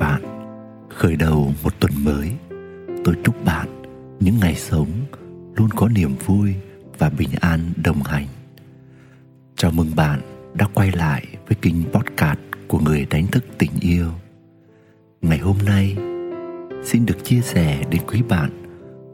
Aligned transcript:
bạn 0.00 0.22
khởi 0.88 1.16
đầu 1.16 1.54
một 1.62 1.80
tuần 1.80 1.92
mới. 2.04 2.30
Tôi 3.04 3.14
chúc 3.24 3.44
bạn 3.44 3.68
những 4.20 4.38
ngày 4.40 4.54
sống 4.54 4.88
luôn 5.56 5.68
có 5.76 5.88
niềm 5.88 6.14
vui 6.26 6.54
và 6.98 7.10
bình 7.10 7.28
an 7.40 7.72
đồng 7.84 8.02
hành. 8.02 8.26
Chào 9.56 9.70
mừng 9.70 9.96
bạn 9.96 10.20
đã 10.54 10.66
quay 10.74 10.92
lại 10.92 11.24
với 11.48 11.56
kênh 11.62 11.84
podcast 11.92 12.38
của 12.68 12.78
người 12.78 13.06
đánh 13.10 13.26
thức 13.26 13.44
tình 13.58 13.70
yêu. 13.80 14.10
Ngày 15.22 15.38
hôm 15.38 15.56
nay, 15.66 15.96
xin 16.84 17.06
được 17.06 17.24
chia 17.24 17.40
sẻ 17.40 17.84
đến 17.90 18.02
quý 18.06 18.22
bạn 18.28 18.50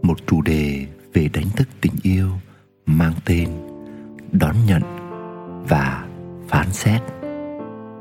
một 0.02 0.26
chủ 0.26 0.42
đề 0.42 0.86
về 1.12 1.28
đánh 1.32 1.50
thức 1.56 1.68
tình 1.80 1.94
yêu 2.02 2.30
mang 2.86 3.14
tên 3.24 3.48
đón 4.32 4.56
nhận 4.66 4.82
và 5.68 6.06
phán 6.48 6.72
xét. 6.72 7.02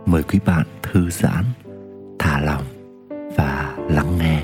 Mời 0.06 0.24
quý 0.24 0.40
bạn 0.46 0.66
thư 0.84 1.10
giãn 1.10 1.44
lắng 3.90 4.18
nghe. 4.18 4.44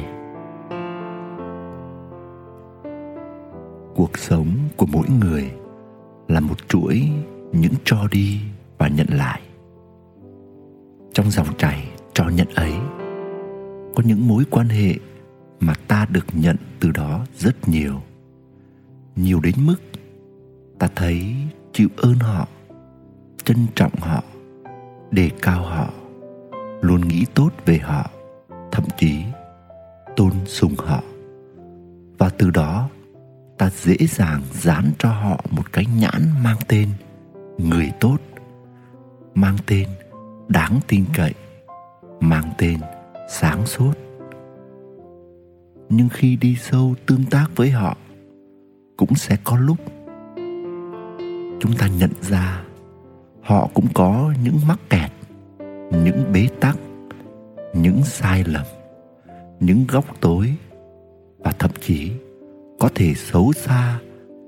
Cuộc 3.96 4.18
sống 4.18 4.48
của 4.78 4.86
mỗi 4.86 5.08
người 5.20 5.52
là 6.28 6.40
một 6.40 6.68
chuỗi 6.68 7.10
những 7.52 7.74
cho 7.84 8.08
đi 8.12 8.42
và 8.78 8.88
nhận 8.88 9.08
lại. 9.10 9.42
Trong 11.14 11.32
dòng 11.32 11.58
chảy 11.58 11.90
cho 12.14 12.30
nhận 12.30 12.48
ấy, 12.56 12.74
có 13.96 14.04
những 14.06 14.28
mối 14.28 14.44
quan 14.50 14.70
hệ 14.70 14.96
mà 15.60 15.74
ta 15.88 16.06
được 16.10 16.26
nhận 16.34 16.56
từ 16.80 16.92
đó 16.92 17.26
rất 17.38 17.70
nhiều. 17.70 18.02
Nhiều 19.16 19.40
đến 19.40 19.56
mức 19.58 19.78
ta 20.80 20.88
thấy 20.96 21.36
chịu 21.74 21.90
ơn 21.98 22.16
họ, 22.16 22.48
trân 23.44 23.58
trọng 23.76 23.96
họ, 24.00 24.24
đề 25.12 25.30
cao 25.42 25.64
họ, 25.64 25.90
luôn 26.82 27.02
nghĩ 27.02 27.26
tốt 27.34 27.50
về 27.66 27.78
họ, 27.78 28.10
thậm 28.72 28.84
chí 28.98 29.24
tôn 30.22 30.46
sùng 30.46 30.76
họ. 30.78 31.04
Và 32.18 32.30
từ 32.30 32.50
đó, 32.50 32.90
ta 33.58 33.70
dễ 33.70 33.96
dàng 34.10 34.42
dán 34.54 34.92
cho 35.00 35.10
họ 35.10 35.46
một 35.50 35.74
cái 35.74 35.86
nhãn 36.00 36.22
mang 36.44 36.58
tên 36.68 36.90
người 37.58 37.92
tốt, 38.00 38.18
mang 39.36 39.58
tên 39.68 39.88
đáng 40.48 40.80
tin 40.88 41.06
cậy, 41.16 41.34
mang 42.20 42.52
tên 42.58 42.80
sáng 43.30 43.66
suốt. 43.66 43.94
Nhưng 45.90 46.10
khi 46.10 46.36
đi 46.36 46.56
sâu 46.56 46.96
tương 47.06 47.26
tác 47.26 47.48
với 47.56 47.70
họ, 47.70 47.98
cũng 48.98 49.16
sẽ 49.16 49.38
có 49.44 49.58
lúc 49.58 49.78
chúng 51.60 51.74
ta 51.78 51.88
nhận 51.88 52.12
ra 52.22 52.64
họ 53.42 53.70
cũng 53.74 53.88
có 53.94 54.34
những 54.44 54.60
mắc 54.68 54.80
kẹt, 54.90 55.12
những 56.04 56.32
bế 56.34 56.48
tắc, 56.60 56.78
những 57.74 58.04
sai 58.04 58.44
lầm 58.44 58.66
những 59.62 59.86
góc 59.88 60.06
tối 60.22 60.54
và 61.38 61.52
thậm 61.60 61.72
chí 61.82 62.12
có 62.80 62.90
thể 62.96 63.14
xấu 63.14 63.54
xa 63.54 64.00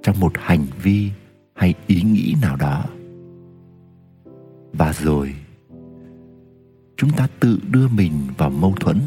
trong 0.03 0.19
một 0.19 0.31
hành 0.35 0.65
vi 0.83 1.11
hay 1.53 1.73
ý 1.87 2.01
nghĩ 2.01 2.35
nào 2.41 2.55
đó. 2.55 2.85
Và 4.73 4.93
rồi, 4.93 5.35
chúng 6.97 7.09
ta 7.17 7.27
tự 7.39 7.59
đưa 7.71 7.87
mình 7.87 8.13
vào 8.37 8.49
mâu 8.49 8.73
thuẫn. 8.79 8.99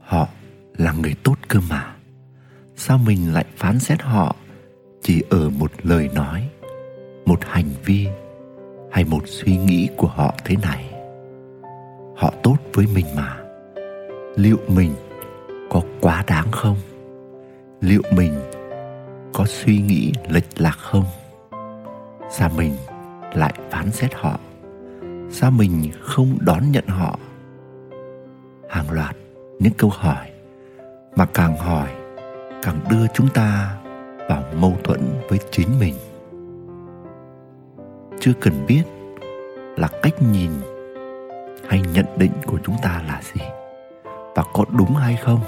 Họ 0.00 0.28
là 0.76 0.92
người 0.92 1.14
tốt 1.22 1.38
cơ 1.48 1.60
mà. 1.70 1.96
Sao 2.76 2.98
mình 2.98 3.32
lại 3.32 3.44
phán 3.56 3.78
xét 3.78 4.02
họ 4.02 4.36
chỉ 5.02 5.22
ở 5.30 5.50
một 5.50 5.72
lời 5.82 6.10
nói, 6.14 6.48
một 7.26 7.44
hành 7.44 7.70
vi 7.84 8.08
hay 8.90 9.04
một 9.04 9.22
suy 9.26 9.56
nghĩ 9.56 9.88
của 9.96 10.08
họ 10.08 10.34
thế 10.44 10.56
này? 10.62 10.85
Họ 12.16 12.32
tốt 12.42 12.56
với 12.74 12.86
mình 12.94 13.06
mà. 13.16 13.36
Liệu 14.36 14.56
mình 14.68 14.94
có 15.70 15.80
quá 16.00 16.24
đáng 16.26 16.50
không? 16.52 16.76
Liệu 17.80 18.02
mình 18.10 18.32
có 19.32 19.44
suy 19.46 19.78
nghĩ 19.78 20.12
lệch 20.28 20.60
lạc 20.60 20.76
không? 20.78 21.04
Sao 22.30 22.50
mình 22.56 22.76
lại 23.34 23.54
phán 23.70 23.90
xét 23.90 24.14
họ? 24.14 24.38
Sao 25.30 25.50
mình 25.50 25.90
không 26.00 26.38
đón 26.40 26.72
nhận 26.72 26.86
họ? 26.86 27.18
Hàng 28.68 28.90
loạt 28.90 29.16
những 29.58 29.72
câu 29.78 29.90
hỏi 29.90 30.30
mà 31.16 31.26
càng 31.26 31.56
hỏi, 31.56 31.88
càng 32.62 32.78
đưa 32.90 33.06
chúng 33.14 33.28
ta 33.28 33.76
vào 34.28 34.44
mâu 34.60 34.76
thuẫn 34.84 35.00
với 35.28 35.38
chính 35.50 35.68
mình. 35.80 35.94
Chưa 38.20 38.32
cần 38.40 38.66
biết 38.66 38.82
là 39.76 39.88
cách 40.02 40.14
nhìn 40.32 40.50
hay 41.76 41.84
nhận 41.94 42.06
định 42.18 42.32
của 42.46 42.58
chúng 42.64 42.76
ta 42.82 43.02
là 43.08 43.20
gì? 43.22 43.40
Và 44.34 44.42
có 44.52 44.64
đúng 44.78 44.94
hay 44.94 45.16
không? 45.16 45.40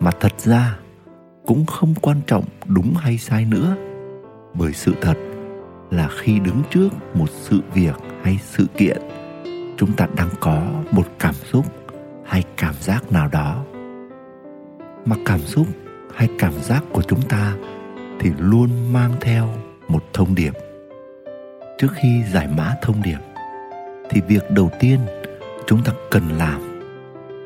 Mà 0.00 0.10
thật 0.20 0.32
ra, 0.38 0.78
cũng 1.46 1.66
không 1.66 1.94
quan 2.02 2.20
trọng 2.26 2.44
đúng 2.66 2.94
hay 2.94 3.18
sai 3.18 3.44
nữa. 3.44 3.76
Bởi 4.54 4.72
sự 4.72 4.94
thật 5.00 5.14
là 5.90 6.08
khi 6.08 6.38
đứng 6.38 6.62
trước 6.70 6.88
một 7.14 7.30
sự 7.30 7.60
việc 7.74 7.94
hay 8.22 8.38
sự 8.42 8.66
kiện, 8.76 8.98
chúng 9.76 9.92
ta 9.92 10.06
đang 10.16 10.28
có 10.40 10.62
một 10.90 11.06
cảm 11.18 11.34
xúc 11.34 11.64
hay 12.24 12.44
cảm 12.56 12.74
giác 12.80 13.12
nào 13.12 13.28
đó. 13.28 13.64
Mà 15.04 15.16
cảm 15.24 15.40
xúc 15.40 15.66
hay 16.14 16.28
cảm 16.38 16.52
giác 16.52 16.84
của 16.92 17.02
chúng 17.02 17.22
ta 17.22 17.54
thì 18.20 18.30
luôn 18.38 18.92
mang 18.92 19.12
theo 19.20 19.48
một 19.88 20.04
thông 20.12 20.34
điệp. 20.34 20.52
Trước 21.78 21.88
khi 21.94 22.22
giải 22.32 22.48
mã 22.56 22.74
thông 22.82 23.02
điệp 23.02 23.18
thì 24.10 24.20
việc 24.28 24.50
đầu 24.50 24.70
tiên 24.80 24.98
chúng 25.66 25.82
ta 25.82 25.92
cần 26.10 26.22
làm 26.38 26.60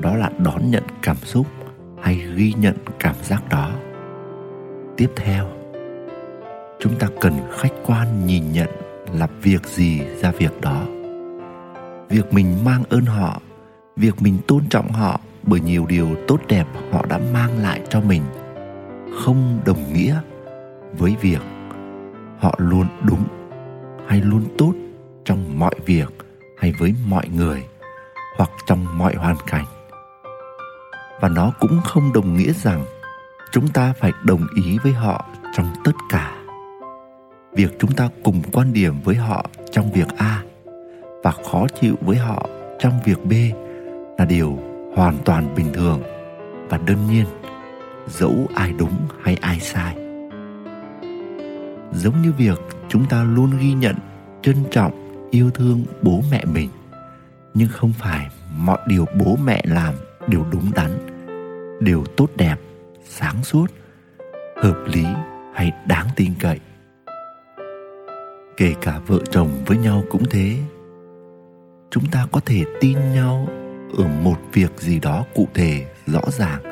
đó 0.01 0.17
là 0.17 0.31
đón 0.39 0.71
nhận 0.71 0.83
cảm 1.03 1.17
xúc 1.17 1.47
hay 2.03 2.23
ghi 2.35 2.53
nhận 2.59 2.77
cảm 2.99 3.15
giác 3.23 3.43
đó. 3.51 3.71
Tiếp 4.97 5.09
theo, 5.17 5.49
chúng 6.81 6.99
ta 6.99 7.09
cần 7.21 7.33
khách 7.51 7.73
quan 7.87 8.27
nhìn 8.27 8.53
nhận 8.53 8.69
là 9.13 9.29
việc 9.43 9.67
gì 9.67 10.01
ra 10.21 10.31
việc 10.31 10.61
đó. 10.61 10.83
Việc 12.09 12.33
mình 12.33 12.65
mang 12.65 12.83
ơn 12.91 13.05
họ, 13.05 13.41
việc 13.97 14.23
mình 14.23 14.39
tôn 14.47 14.63
trọng 14.71 14.93
họ 14.93 15.21
bởi 15.43 15.61
nhiều 15.61 15.87
điều 15.87 16.09
tốt 16.29 16.41
đẹp 16.49 16.67
họ 16.93 17.07
đã 17.09 17.21
mang 17.33 17.59
lại 17.59 17.81
cho 17.89 18.01
mình 18.01 18.23
không 19.25 19.59
đồng 19.67 19.93
nghĩa 19.93 20.17
với 20.99 21.17
việc 21.21 21.43
họ 22.39 22.55
luôn 22.59 22.87
đúng 23.03 23.25
hay 24.07 24.21
luôn 24.21 24.43
tốt 24.59 24.73
trong 25.25 25.59
mọi 25.59 25.75
việc 25.87 26.22
hay 26.63 26.73
với 26.79 26.95
mọi 27.09 27.29
người, 27.29 27.65
hoặc 28.37 28.51
trong 28.67 28.99
mọi 28.99 29.15
hoàn 29.15 29.37
cảnh. 29.47 29.65
Và 31.21 31.29
nó 31.29 31.53
cũng 31.61 31.81
không 31.85 32.13
đồng 32.13 32.37
nghĩa 32.37 32.53
rằng 32.53 32.85
chúng 33.53 33.69
ta 33.69 33.93
phải 34.01 34.13
đồng 34.25 34.47
ý 34.57 34.79
với 34.83 34.93
họ 34.93 35.27
trong 35.57 35.67
tất 35.85 35.93
cả. 36.09 36.37
Việc 37.53 37.77
chúng 37.79 37.93
ta 37.93 38.09
cùng 38.25 38.43
quan 38.53 38.73
điểm 38.73 38.95
với 39.05 39.15
họ 39.15 39.47
trong 39.71 39.93
việc 39.93 40.09
a 40.17 40.43
và 41.25 41.31
khó 41.31 41.67
chịu 41.81 41.95
với 42.01 42.17
họ 42.17 42.49
trong 42.79 43.01
việc 43.05 43.25
b 43.25 43.33
là 44.19 44.25
điều 44.25 44.59
hoàn 44.97 45.19
toàn 45.25 45.55
bình 45.55 45.73
thường 45.73 46.03
và 46.69 46.79
đơn 46.79 47.07
nhiên, 47.11 47.27
dẫu 48.09 48.47
ai 48.55 48.73
đúng 48.79 48.95
hay 49.23 49.37
ai 49.41 49.61
sai. 49.61 49.95
Giống 51.93 52.23
như 52.23 52.33
việc 52.39 52.59
chúng 52.89 53.07
ta 53.07 53.25
luôn 53.25 53.51
ghi 53.61 53.73
nhận, 53.73 53.95
trân 54.43 54.57
trọng 54.71 55.02
yêu 55.33 55.51
thương 55.51 55.85
bố 56.03 56.23
mẹ 56.31 56.45
mình. 56.45 56.69
Nhưng 57.55 57.69
không 57.69 57.93
phải 57.99 58.29
mọi 58.57 58.79
điều 58.87 59.07
bố 59.19 59.37
mẹ 59.45 59.63
làm 59.65 59.95
đều 60.29 60.45
đúng 60.53 60.71
đắn, 60.75 60.91
đều 61.81 62.05
tốt 62.17 62.31
đẹp, 62.37 62.57
sáng 63.05 63.45
suốt, 63.45 63.67
hợp 64.57 64.85
lý 64.87 65.05
hay 65.55 65.73
đáng 65.87 66.07
tin 66.17 66.33
cậy. 66.41 66.61
Kể 68.57 68.75
cả 68.83 69.01
vợ 69.07 69.19
chồng 69.31 69.51
với 69.67 69.79
nhau 69.79 70.03
cũng 70.11 70.25
thế. 70.31 70.57
Chúng 71.91 72.05
ta 72.13 72.27
có 72.33 72.41
thể 72.47 72.65
tin 72.81 72.99
nhau 73.15 73.49
ở 73.99 74.05
một 74.23 74.37
việc 74.53 74.71
gì 74.79 75.01
đó 75.01 75.25
cụ 75.35 75.49
thể, 75.55 75.87
rõ 76.07 76.23
ràng, 76.29 76.63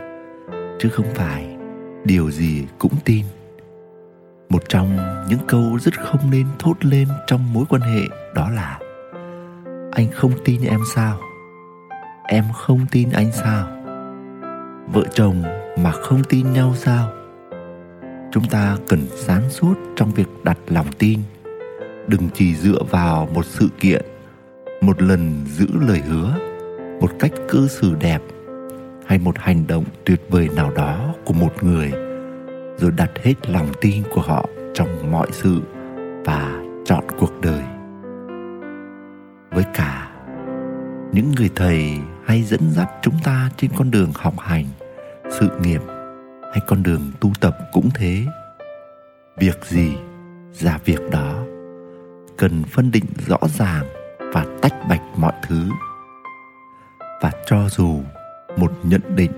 chứ 0.80 0.88
không 0.88 1.06
phải 1.14 1.56
điều 2.04 2.30
gì 2.30 2.66
cũng 2.78 2.94
tin 3.04 3.24
một 4.50 4.62
trong 4.68 4.96
những 5.28 5.38
câu 5.48 5.78
rất 5.82 6.00
không 6.00 6.30
nên 6.30 6.46
thốt 6.58 6.74
lên 6.80 7.08
trong 7.26 7.52
mối 7.52 7.64
quan 7.68 7.82
hệ 7.82 8.02
đó 8.34 8.50
là, 8.50 8.78
anh 9.92 10.10
không 10.12 10.32
tin 10.44 10.62
em 10.62 10.80
sao? 10.94 11.20
Em 12.26 12.44
không 12.54 12.86
tin 12.90 13.10
anh 13.10 13.32
sao? 13.32 13.68
Vợ 14.92 15.04
chồng 15.14 15.42
mà 15.78 15.92
không 15.92 16.24
tin 16.28 16.52
nhau 16.52 16.74
sao? 16.76 17.12
Chúng 18.32 18.44
ta 18.50 18.76
cần 18.88 19.00
sáng 19.16 19.50
suốt 19.50 19.74
trong 19.96 20.10
việc 20.10 20.28
đặt 20.42 20.58
lòng 20.66 20.92
tin. 20.98 21.20
Đừng 22.06 22.28
chỉ 22.34 22.54
dựa 22.54 22.82
vào 22.90 23.28
một 23.34 23.46
sự 23.46 23.68
kiện, 23.80 24.02
một 24.80 25.02
lần 25.02 25.44
giữ 25.46 25.66
lời 25.88 26.00
hứa, 26.00 26.38
một 27.00 27.10
cách 27.18 27.32
cư 27.48 27.68
xử 27.68 27.94
đẹp, 28.00 28.22
hay 29.06 29.18
một 29.18 29.38
hành 29.38 29.66
động 29.66 29.84
tuyệt 30.04 30.20
vời 30.28 30.48
nào 30.56 30.70
đó 30.70 31.14
của 31.24 31.32
một 31.32 31.64
người 31.64 32.09
rồi 32.80 32.90
đặt 32.96 33.10
hết 33.22 33.34
lòng 33.48 33.72
tin 33.80 34.02
của 34.14 34.20
họ 34.20 34.46
trong 34.74 35.12
mọi 35.12 35.28
sự 35.32 35.60
và 36.24 36.62
chọn 36.84 37.04
cuộc 37.18 37.40
đời. 37.40 37.62
Với 39.50 39.64
cả, 39.74 40.10
những 41.12 41.32
người 41.36 41.50
thầy 41.56 41.98
hay 42.24 42.42
dẫn 42.42 42.60
dắt 42.70 42.88
chúng 43.02 43.14
ta 43.24 43.50
trên 43.56 43.70
con 43.76 43.90
đường 43.90 44.12
học 44.14 44.34
hành, 44.38 44.64
sự 45.30 45.48
nghiệp 45.62 45.80
hay 46.42 46.60
con 46.66 46.82
đường 46.82 47.12
tu 47.20 47.32
tập 47.40 47.58
cũng 47.72 47.88
thế. 47.94 48.24
Việc 49.36 49.64
gì 49.64 49.94
ra 50.52 50.78
việc 50.84 51.00
đó 51.10 51.44
cần 52.36 52.62
phân 52.70 52.90
định 52.90 53.04
rõ 53.26 53.38
ràng 53.58 53.84
và 54.18 54.46
tách 54.62 54.74
bạch 54.88 55.02
mọi 55.16 55.32
thứ. 55.42 55.68
Và 57.22 57.30
cho 57.46 57.68
dù 57.68 58.00
một 58.56 58.72
nhận 58.82 59.16
định 59.16 59.32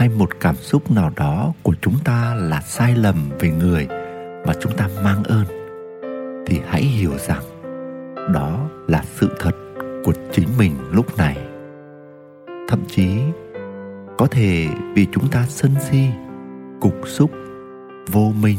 hay 0.00 0.08
một 0.08 0.30
cảm 0.40 0.54
xúc 0.54 0.90
nào 0.90 1.12
đó 1.16 1.52
của 1.62 1.74
chúng 1.80 1.94
ta 2.04 2.34
là 2.34 2.60
sai 2.60 2.96
lầm 2.96 3.30
về 3.38 3.50
người 3.50 3.88
mà 4.46 4.52
chúng 4.60 4.76
ta 4.76 4.88
mang 5.04 5.24
ơn, 5.24 5.44
thì 6.46 6.60
hãy 6.66 6.82
hiểu 6.82 7.12
rằng 7.18 7.42
đó 8.32 8.68
là 8.88 9.04
sự 9.04 9.30
thật 9.40 9.50
của 10.04 10.12
chính 10.32 10.48
mình 10.58 10.72
lúc 10.92 11.18
này. 11.18 11.36
Thậm 12.68 12.80
chí, 12.88 13.20
có 14.18 14.26
thể 14.26 14.68
vì 14.94 15.06
chúng 15.12 15.28
ta 15.30 15.46
sân 15.48 15.70
si, 15.90 16.04
cục 16.80 17.08
xúc, 17.08 17.30
vô 18.12 18.32
minh, 18.42 18.58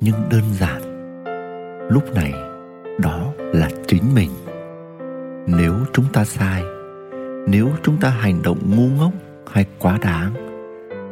nhưng 0.00 0.16
đơn 0.30 0.44
giản, 0.60 0.82
lúc 1.90 2.14
này 2.14 2.32
đó 2.98 3.32
là 3.38 3.68
chính 3.86 4.14
mình. 4.14 4.30
Nếu 5.46 5.74
chúng 5.92 6.06
ta 6.12 6.24
sai, 6.24 6.62
nếu 7.46 7.68
chúng 7.82 7.96
ta 8.00 8.08
hành 8.08 8.42
động 8.42 8.58
ngu 8.76 8.88
ngốc 8.98 9.12
hay 9.50 9.66
quá 9.78 9.98
đáng, 10.02 10.34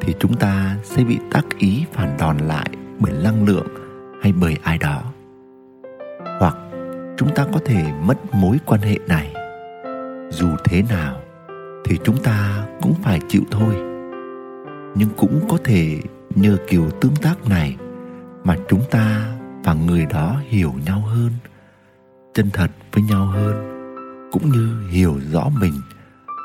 thì 0.00 0.15
chúng 0.19 0.37
ta 0.37 0.77
sẽ 0.82 1.05
bị 1.05 1.19
tác 1.31 1.44
ý 1.59 1.85
phản 1.93 2.17
đòn 2.19 2.38
lại 2.38 2.71
bởi 2.99 3.12
năng 3.23 3.44
lượng 3.44 3.67
hay 4.23 4.32
bởi 4.41 4.56
ai 4.62 4.79
đó. 4.79 5.03
Hoặc 6.41 6.56
chúng 7.17 7.35
ta 7.35 7.47
có 7.53 7.61
thể 7.65 7.93
mất 8.03 8.35
mối 8.35 8.59
quan 8.67 8.81
hệ 8.81 8.99
này. 9.09 9.35
Dù 10.31 10.49
thế 10.65 10.82
nào 10.88 11.21
thì 11.85 11.99
chúng 12.05 12.17
ta 12.23 12.67
cũng 12.82 12.94
phải 13.03 13.21
chịu 13.29 13.43
thôi. 13.50 13.75
Nhưng 14.94 15.09
cũng 15.17 15.41
có 15.49 15.59
thể 15.65 16.00
nhờ 16.35 16.56
kiểu 16.69 16.91
tương 16.91 17.17
tác 17.23 17.49
này 17.49 17.77
mà 18.44 18.56
chúng 18.69 18.82
ta 18.91 19.27
và 19.65 19.75
người 19.75 20.06
đó 20.06 20.37
hiểu 20.49 20.73
nhau 20.87 21.00
hơn, 21.00 21.31
chân 22.35 22.50
thật 22.53 22.71
với 22.93 23.05
nhau 23.05 23.27
hơn, 23.27 23.55
cũng 24.32 24.50
như 24.50 24.88
hiểu 24.91 25.21
rõ 25.32 25.49
mình 25.61 25.75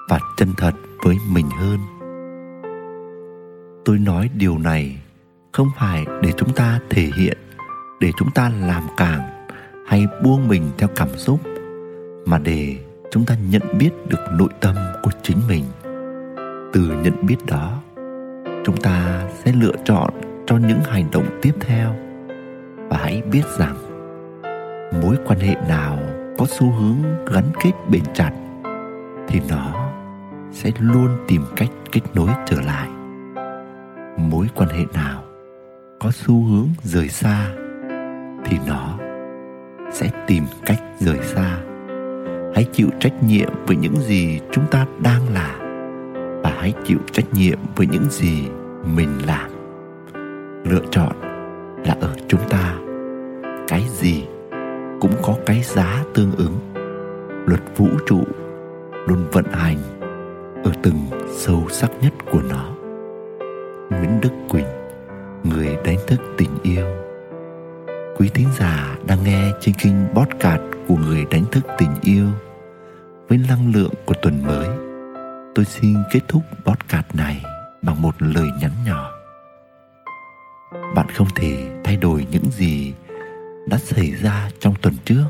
và 0.09 0.19
chân 0.37 0.49
thật 0.57 0.71
với 1.05 1.17
mình 1.29 1.45
hơn. 1.49 1.79
Tôi 3.85 3.97
nói 3.99 4.29
điều 4.37 4.57
này 4.57 4.97
không 5.51 5.67
phải 5.77 6.05
để 6.21 6.31
chúng 6.37 6.53
ta 6.53 6.79
thể 6.89 7.09
hiện, 7.17 7.37
để 7.99 8.11
chúng 8.17 8.31
ta 8.31 8.51
làm 8.61 8.83
càng 8.97 9.47
hay 9.87 10.05
buông 10.23 10.47
mình 10.47 10.63
theo 10.77 10.89
cảm 10.95 11.09
xúc, 11.17 11.39
mà 12.25 12.39
để 12.39 12.75
chúng 13.11 13.25
ta 13.25 13.35
nhận 13.49 13.61
biết 13.77 13.89
được 14.07 14.19
nội 14.31 14.49
tâm 14.61 14.75
của 15.03 15.11
chính 15.23 15.37
mình. 15.47 15.63
Từ 16.73 16.81
nhận 17.03 17.25
biết 17.25 17.37
đó, 17.47 17.81
chúng 18.65 18.77
ta 18.77 19.27
sẽ 19.43 19.53
lựa 19.53 19.75
chọn 19.85 20.13
cho 20.45 20.57
những 20.57 20.81
hành 20.83 21.05
động 21.11 21.39
tiếp 21.41 21.53
theo. 21.59 21.95
Và 22.89 22.97
hãy 22.97 23.21
biết 23.31 23.43
rằng, 23.57 23.75
mối 25.01 25.15
quan 25.25 25.39
hệ 25.39 25.55
nào 25.69 25.99
có 26.37 26.45
xu 26.49 26.71
hướng 26.71 26.97
gắn 27.33 27.43
kết 27.63 27.71
bền 27.89 28.03
chặt 28.13 28.31
thì 29.27 29.41
nó 29.49 29.84
sẽ 30.55 30.71
luôn 30.79 31.09
tìm 31.27 31.41
cách 31.55 31.69
kết 31.91 32.01
nối 32.13 32.29
trở 32.45 32.61
lại. 32.61 32.89
Mối 34.17 34.47
quan 34.55 34.69
hệ 34.69 34.85
nào 34.93 35.23
có 35.99 36.11
xu 36.11 36.43
hướng 36.43 36.67
rời 36.83 37.09
xa 37.09 37.49
thì 38.45 38.57
nó 38.67 38.97
sẽ 39.91 40.09
tìm 40.27 40.43
cách 40.65 40.81
rời 40.99 41.19
xa. 41.23 41.57
Hãy 42.55 42.65
chịu 42.73 42.87
trách 42.99 43.23
nhiệm 43.23 43.49
với 43.67 43.75
những 43.75 43.95
gì 43.95 44.39
chúng 44.51 44.65
ta 44.71 44.85
đang 45.03 45.33
là 45.33 45.55
và 46.43 46.53
hãy 46.59 46.73
chịu 46.85 46.99
trách 47.11 47.33
nhiệm 47.33 47.59
với 47.75 47.87
những 47.87 48.05
gì 48.09 48.47
mình 48.95 49.09
làm. 49.27 49.49
Lựa 50.63 50.85
chọn 50.91 51.13
là 51.85 51.95
ở 52.01 52.15
chúng 52.27 52.49
ta. 52.49 52.75
Cái 53.67 53.83
gì 53.89 54.27
cũng 55.01 55.13
có 55.23 55.35
cái 55.45 55.61
giá 55.63 56.03
tương 56.13 56.31
ứng. 56.31 56.57
Luật 57.45 57.61
vũ 57.77 57.87
trụ 58.07 58.23
luôn 59.07 59.25
vận 59.31 59.45
hành 59.45 59.77
ở 60.65 60.71
từng 60.83 61.09
sâu 61.31 61.67
sắc 61.69 61.91
nhất 62.01 62.13
của 62.31 62.41
nó. 62.41 62.75
Nguyễn 63.89 64.21
đức 64.21 64.31
quỳnh, 64.49 64.65
người 65.43 65.77
đánh 65.85 65.97
thức 66.07 66.19
tình 66.37 66.49
yêu. 66.63 66.85
Quý 68.17 68.29
thính 68.33 68.47
giả 68.59 68.95
đang 69.07 69.23
nghe 69.23 69.51
trên 69.61 69.75
kênh 69.75 69.93
podcast 70.13 70.61
của 70.87 70.95
người 70.95 71.25
đánh 71.31 71.45
thức 71.51 71.65
tình 71.77 71.95
yêu 72.01 72.27
với 73.27 73.39
năng 73.49 73.73
lượng 73.73 73.93
của 74.05 74.13
tuần 74.21 74.43
mới. 74.43 74.67
Tôi 75.55 75.65
xin 75.65 75.95
kết 76.11 76.19
thúc 76.27 76.41
podcast 76.65 77.05
này 77.13 77.43
bằng 77.81 78.01
một 78.01 78.15
lời 78.19 78.47
nhắn 78.61 78.71
nhỏ. 78.85 79.11
Bạn 80.95 81.07
không 81.15 81.27
thể 81.35 81.71
thay 81.83 81.97
đổi 81.97 82.27
những 82.31 82.51
gì 82.51 82.93
đã 83.67 83.77
xảy 83.77 84.11
ra 84.11 84.49
trong 84.59 84.73
tuần 84.81 84.93
trước, 85.05 85.25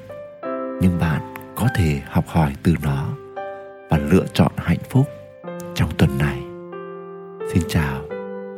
nhưng 0.82 1.00
bạn 1.00 1.34
có 1.56 1.68
thể 1.76 2.02
học 2.10 2.26
hỏi 2.28 2.54
từ 2.64 2.76
nó 2.84 3.08
và 3.90 3.98
lựa 3.98 4.26
chọn 4.34 4.52
hạnh 4.58 4.84
phúc 4.90 5.06
trong 5.76 5.90
tuần 5.98 6.18
này. 6.18 6.38
Xin 7.54 7.64
chào 7.68 8.02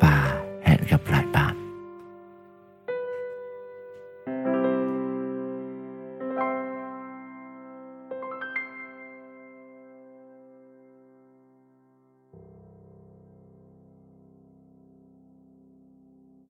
và 0.01 0.43
hẹn 0.63 0.79
gặp 0.89 1.01
lại 1.11 1.25
bạn. 1.33 1.46